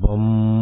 [0.00, 0.61] பம்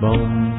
[0.00, 0.49] bông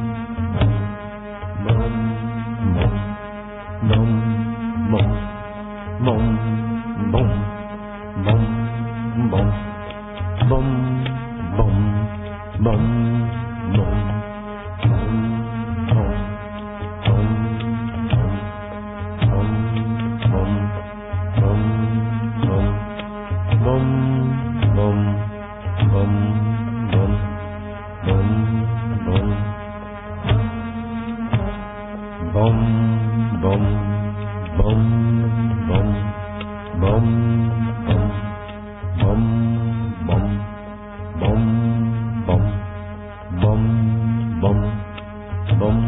[45.61, 45.80] bum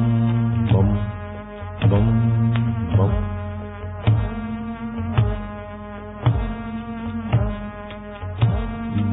[0.71, 0.89] bum
[1.83, 2.09] bum
[2.97, 3.13] bum.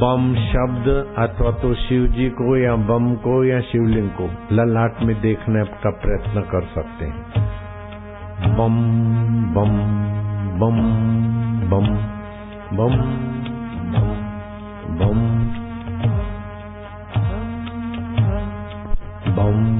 [0.00, 0.86] बम शब्द
[1.18, 5.90] अथवा तो शिव जी को या बम को या शिवलिंग को ललाट में देखने का
[6.04, 7.44] प्रयत्न कर सकते हैं।
[8.56, 8.78] बम
[9.54, 9.76] बम
[10.60, 10.80] बम
[11.70, 11.88] बम
[12.76, 12.96] बम बम
[14.98, 15.20] बम
[19.36, 19.79] बम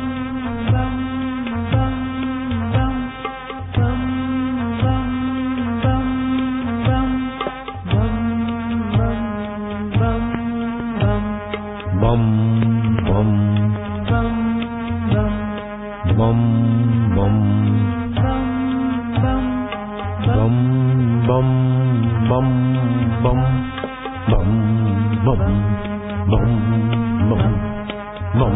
[28.39, 28.53] bum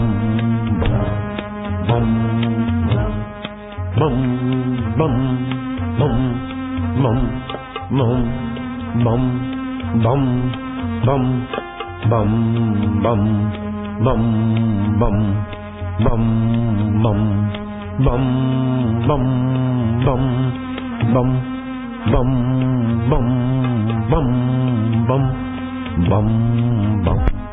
[26.10, 26.36] bum
[27.06, 27.45] bum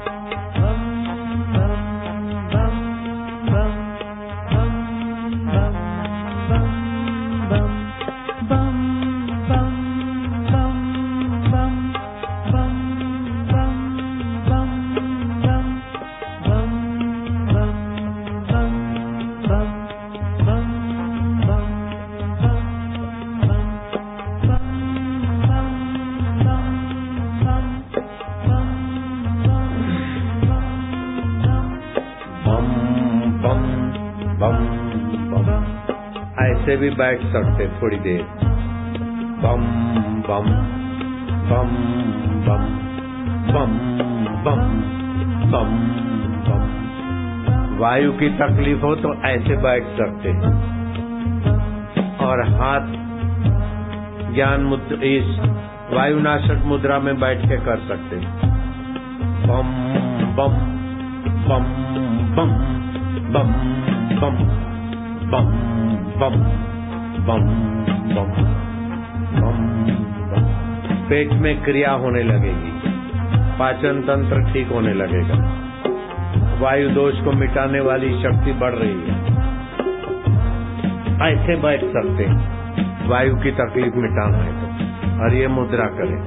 [36.72, 38.20] ऐसे भी बैठ सकते थोड़ी देर
[39.40, 39.64] बम
[40.28, 40.46] बम
[41.48, 41.72] बम
[42.44, 42.62] बम
[43.48, 43.74] बम
[44.38, 44.62] बम
[45.52, 45.74] बम
[46.46, 46.62] बम
[47.78, 50.34] वायु की तकलीफ़ हो तो ऐसे बैठ सकते
[52.24, 52.90] और हाथ
[54.32, 55.38] ज्ञान मुद्रा इस
[55.92, 58.50] वायुनाशक मुद्रा में बैठ के कर सकते हैं
[59.46, 59.78] बम
[60.34, 60.60] बम
[61.46, 61.72] बम
[62.34, 62.60] बम
[63.32, 63.56] बम
[64.20, 64.71] बम
[65.32, 65.44] बम
[66.20, 66.34] बम
[67.24, 67.40] बम
[68.14, 68.32] बम
[69.40, 69.58] बम
[70.30, 72.72] बम पेट में क्रिया होने लगेगी।
[73.58, 75.34] पाचन तंत्र ठीक होने लगेगा।
[76.60, 79.22] वायु दोष को मिटाने वाली शक्ति बढ़ रही है।
[81.32, 82.24] ऐसे बैठ सकते
[83.08, 86.24] वायु की तकलीफ़ मिटाना है तो। और ये मुद्रा करें।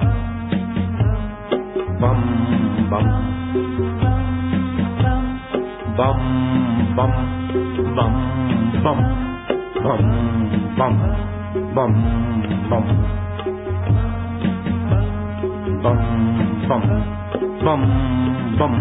[2.01, 2.21] बम
[2.89, 3.25] बम
[5.97, 6.17] bum
[6.95, 7.11] bum
[7.95, 8.13] bum
[8.83, 8.99] bum
[9.83, 10.01] bum
[10.77, 10.93] bum
[11.75, 11.93] bum
[12.69, 12.83] bum
[15.83, 15.97] bum
[16.67, 16.81] bum
[17.61, 17.81] bum
[18.57, 18.73] bum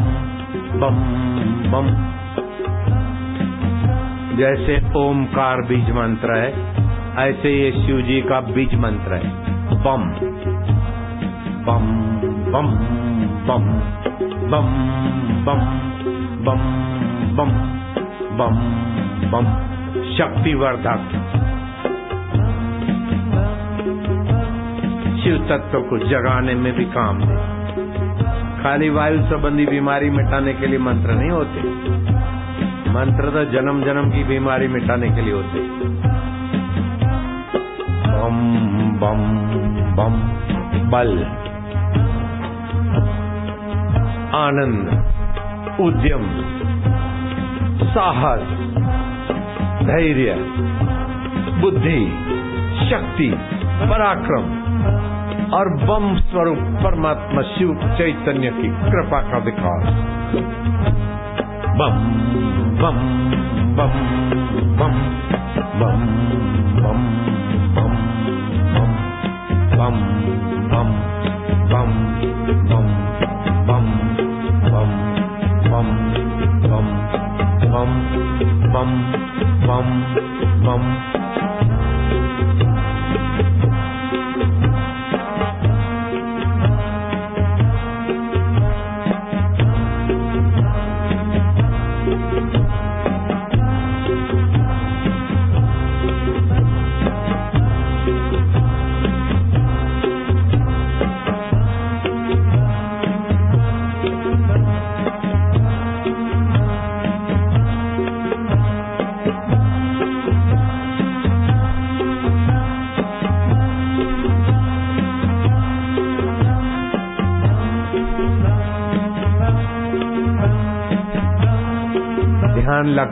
[0.81, 0.99] bum
[1.71, 1.87] bum
[4.39, 6.49] जैसे ओमकार बीज मंत्र है
[7.21, 9.31] ऐसे ये शिव जी का बीज मंत्र है
[9.85, 10.09] बम
[11.67, 11.87] बम
[12.53, 12.71] बम
[13.47, 13.69] बम
[14.51, 14.73] बम
[15.47, 15.61] बम
[16.45, 16.59] बम
[17.37, 17.51] बम
[18.39, 18.57] बम
[19.31, 19.45] बम।
[20.17, 21.01] शक्तिवर्धक।
[25.23, 27.55] शिव तत्व को जगाने में भी काम दे।
[28.63, 31.61] खाली वायु संबंधी बीमारी मिटाने के लिए मंत्र नहीं होते।
[32.91, 35.59] मंत्र तो जन्म जन्म की बीमारी मिटाने के लिए होते।
[38.21, 38.55] बम
[39.01, 39.21] बम
[39.97, 41.25] बम, बल।
[44.35, 45.14] आनंद।
[45.81, 46.25] उद्यम
[47.93, 48.43] साहस
[49.87, 50.35] धैर्य
[51.61, 51.99] बुद्धि
[52.91, 53.29] शक्ति
[53.91, 54.47] पराक्रम
[55.55, 59.89] और बम स्वरूप परमात्मा शिव चैतन्य की कृपा का विकास
[61.81, 61.99] बम
[62.81, 63.03] बम
[63.77, 63.99] बम
[64.79, 64.97] बम बम
[65.81, 66.05] बम
[66.79, 67.03] बम
[67.75, 67.99] बम
[69.75, 69.99] बम
[70.71, 70.93] बम
[71.75, 71.99] बम
[72.65, 72.93] बम
[73.67, 73.93] बम
[74.71, 75.24] बम
[75.75, 75.89] bum
[76.71, 76.87] bum
[77.73, 77.91] bum
[78.73, 78.91] bum
[79.67, 79.87] bum
[80.65, 81.24] mum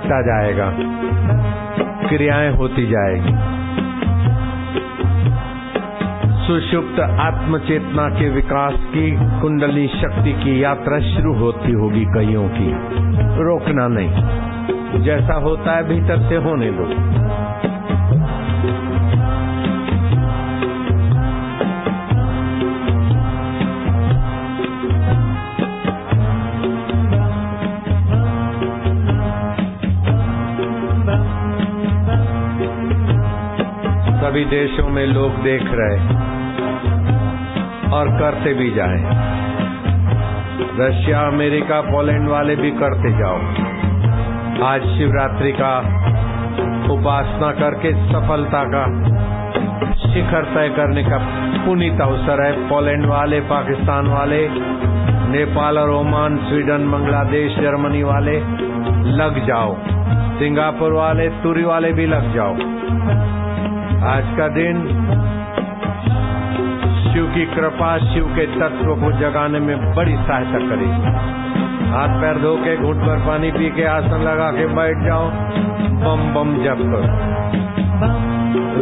[0.03, 0.73] लगता जाएगा।
[2.09, 3.35] क्रियाएँ होती जाएगी।
[6.47, 12.71] सुषुप्त आत्म चेतना के विकास की कुंडली शक्ति की यात्रा शुरू होती होगी कईयों की।
[13.43, 16.85] रोकना नहीं। जैसा होता है भीतर से होने दो।
[34.53, 35.99] देशों में लोग देख रहे
[37.93, 38.97] और करते भी जाए।
[40.81, 43.37] रशिया, अमेरिका, पोलैंड वाले भी करते जाओ।
[44.67, 45.79] आज शिवरात्रि का
[46.93, 48.85] उपासना करके सफलता का
[49.93, 51.19] शिखर तय करने का
[51.67, 54.49] पुनीत अवसर है। पोलैंड वाले, पाकिस्तान वाले,
[55.33, 58.41] नेपाल और ओमान, स्वीडन, बांग्लादेश, जर्मनी वाले,
[59.13, 59.77] लग जाओ।
[60.39, 62.57] सिंगापुर वाले, तुरी वाले भी लग जाओ।
[64.03, 64.89] आज का दिन
[67.13, 72.57] शिव की कृपा शिव के तत्व को जगाने में बड़ी सहायता करेगी हाथ पैर धो
[72.57, 75.31] के घुट पर पानी पी के आसन लगा के बैठ जाओ।
[75.89, 77.33] बम बम जप। करो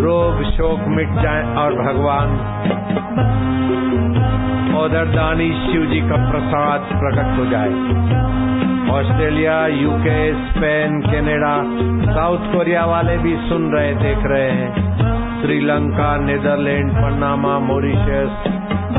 [0.00, 2.28] रोग शोक मिट जाए और भगवान।
[4.84, 7.70] उधर दानी शिव जी का प्रसाद प्रकट हो जाए।
[8.90, 11.62] Australia UK Spain Canada
[12.14, 14.89] South Korea वाले भी सुन रहे, देख रहे हैं।
[15.40, 18.30] Sri Lanka, Netherland, Panama, Mauritius,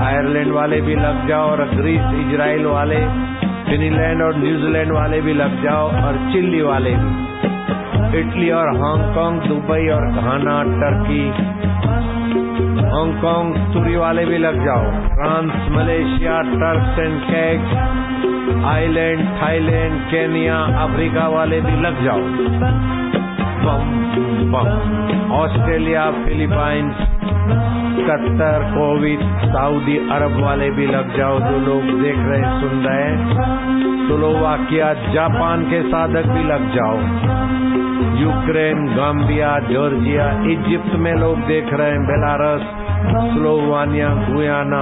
[0.02, 3.00] Ireland वाले भी लग जाओ और ग्रीस, इजराइल वाले,
[3.66, 7.32] फिनलैंड और न्यूजीलैंड वाले भी लग जाओ और चिल्ली वाले भी।
[8.20, 11.30] इटली और हांगकांग, दुबई और घाना, टर्की,
[12.88, 17.62] हांगकांग सूरी वाले भी लग जाओ। France, Malaysia, Turks and Caicos
[18.66, 22.22] Island Thailand, Kenya, Africa वाले भी लग जाओ।
[25.32, 26.96] Australia Philippines
[28.02, 33.18] Qatar covid Saudi Arabia वाले भी लग जाओ, जो लोग देख रहे सुन रहे
[34.08, 36.98] स्लोवाकिया, जापान के साधक भी लग जाओ।
[38.22, 44.82] यूक्रेन गाम्बिया जॉर्जिया इजिप्ट में लोग देख रहे हैं, बेलारस। स्लोवानिया, गुयाना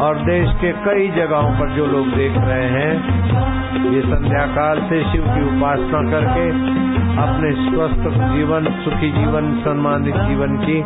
[0.00, 2.92] और देश के कई जगहों पर जो लोग देख रहे हैं,
[3.92, 6.48] ये संध्या काल से शिव की उपासना करके
[7.14, 10.82] अपने स्वस्थ जीवन, सुखी जीवन, सम्मानित जीवन की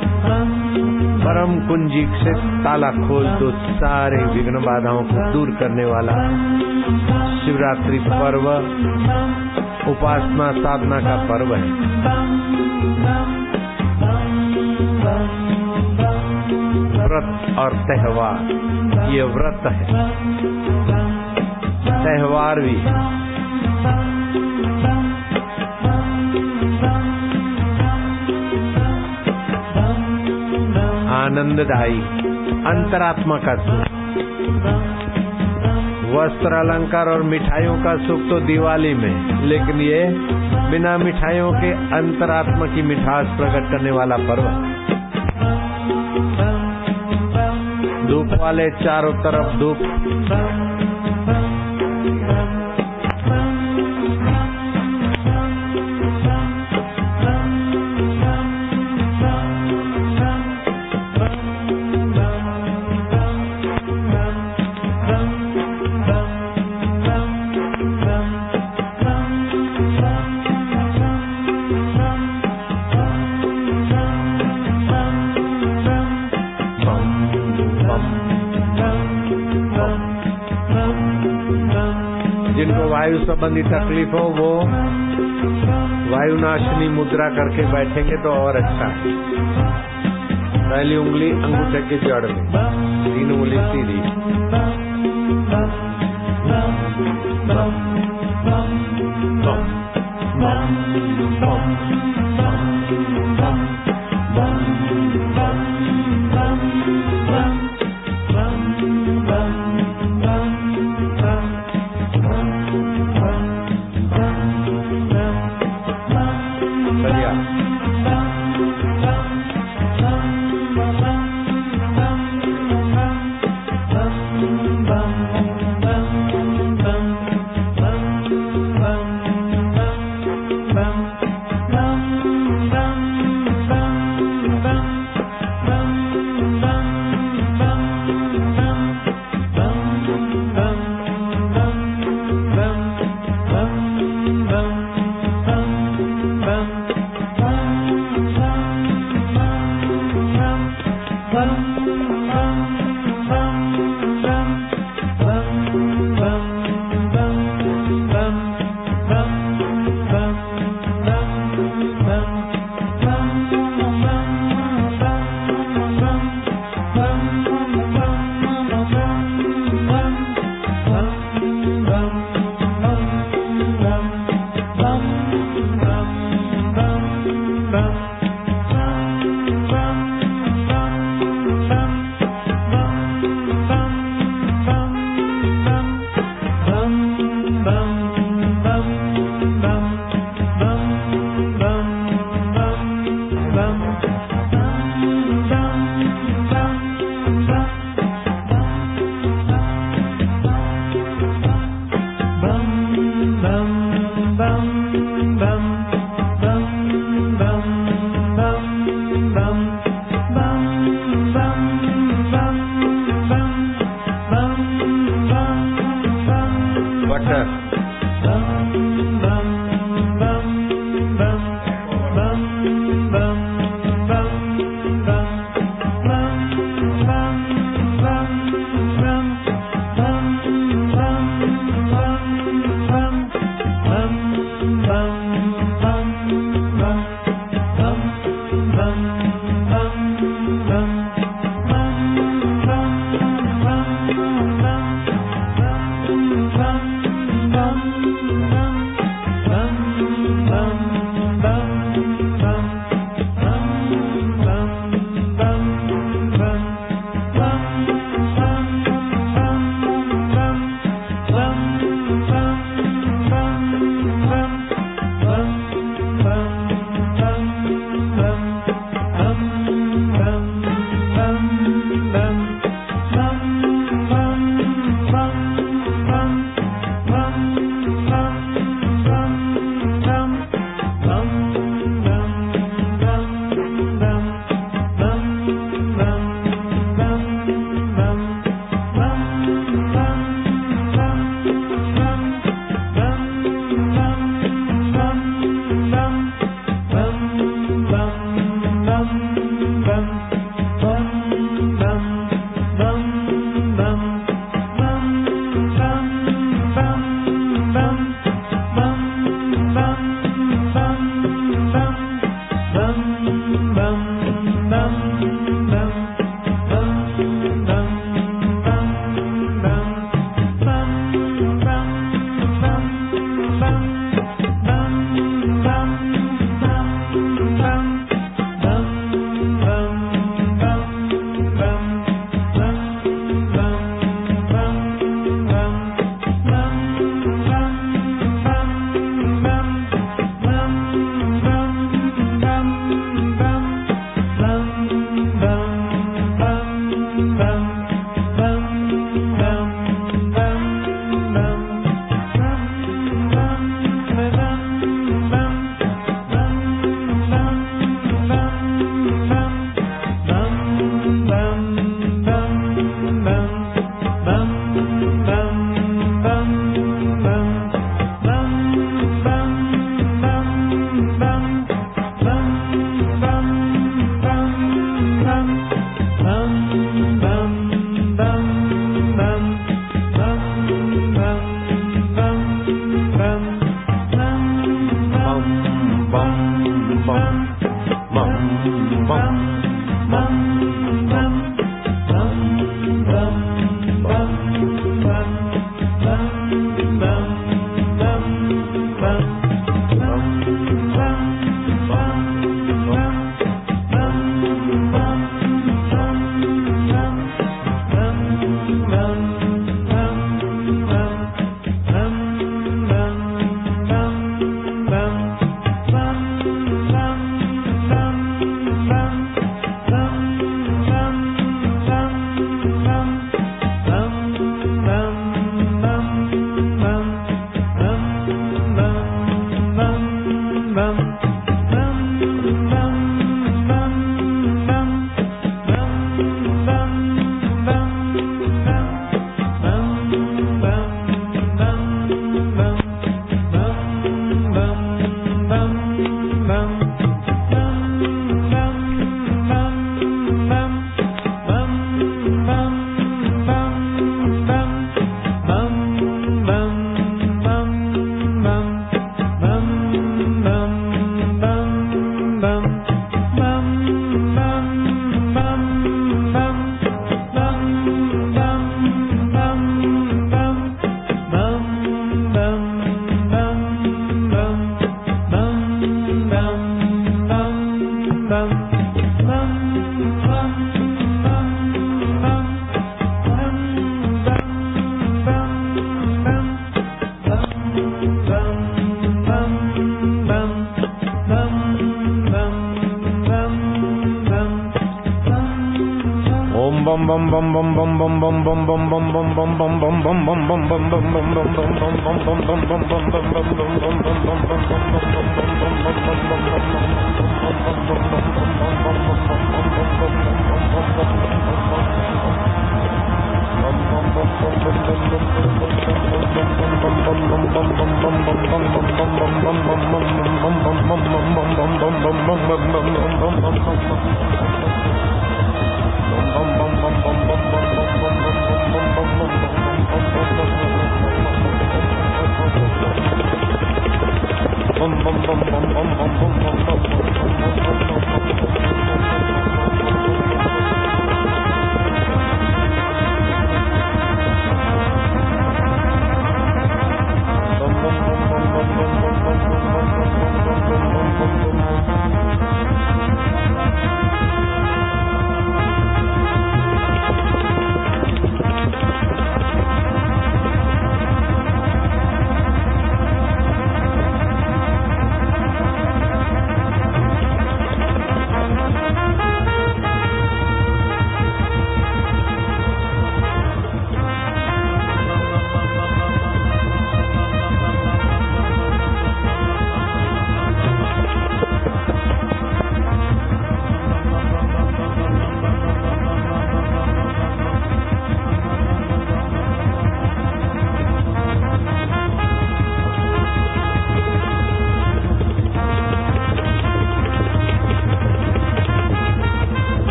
[1.18, 2.34] परम कुंजी से
[2.64, 6.12] ताला खोल दो सारे विघ्न बाधाओं को दूर करने वाला
[7.40, 8.46] शिवरात्रि पर्व,
[9.90, 11.68] उपासना साधना का पर्व है।
[17.08, 19.86] व्रत और त्योहार। ये व्रत है।
[22.02, 23.18] त्यौहार भी। है
[31.18, 32.00] आनंददायी
[32.66, 33.86] अंतरात्मा का सुख
[36.12, 40.14] वस्त्र अलंकार और मिठाइयों का सुख तो दिवाली में, लेकिन ये
[40.70, 44.67] बिना मिठाइयों के अंतरात्मा की मिठास प्रकट करने वाला पर्व
[48.08, 50.67] धूप वाले चारों तरफ़ धूप।
[83.98, 84.50] तकलीफ़ हो वो
[86.10, 89.14] वायुनाशिनी मुद्रा करके बैठेंगे तो और अच्छा है।
[90.70, 92.44] पहली उंगली अंगूठे की जड़ में,
[93.04, 94.87] तीन उंगली सीधी।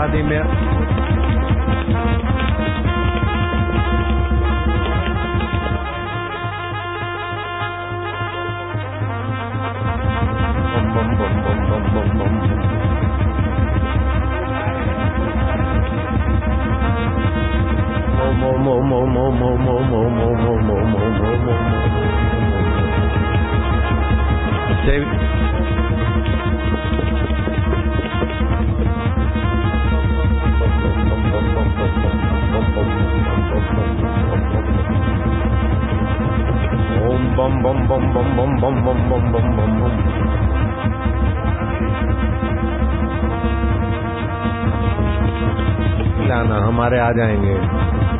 [0.00, 0.40] 差啲咩？
[18.20, 21.09] 冇冇冇冇冇冇冇冇冇冇冇冇。
[46.40, 48.19] आना हमारे आ जाएँगे।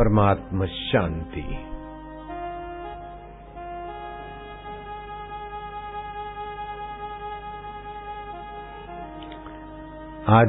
[0.00, 1.42] परमात्मा शांति।
[10.28, 10.48] आज